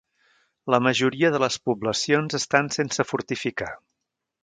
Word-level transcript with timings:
La 0.75 0.79
majoria 0.85 1.31
de 1.35 1.43
les 1.45 1.59
poblacions 1.69 2.41
estan 2.41 2.73
sense 2.81 3.09
fortificar. 3.15 3.73